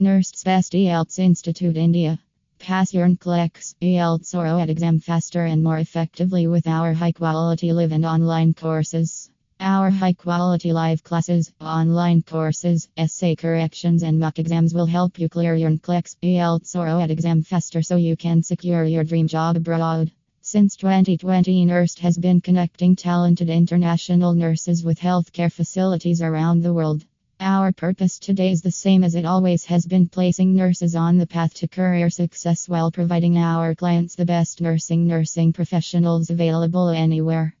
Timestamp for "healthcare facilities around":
25.00-26.62